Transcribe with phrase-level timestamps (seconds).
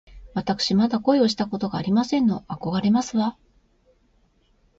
[0.33, 2.43] わたくしまだ恋をしたことがありませんの。
[2.47, 3.37] あこがれますわ